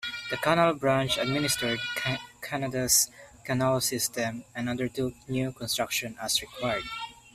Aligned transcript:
The 0.31 0.37
Canal 0.37 0.73
Branch 0.73 1.15
administered 1.19 1.77
Canada's 2.41 3.11
canal 3.45 3.79
system 3.81 4.45
and 4.55 4.67
undertook 4.67 5.13
new 5.29 5.51
construction 5.51 6.17
as 6.19 6.41
required. 6.41 6.85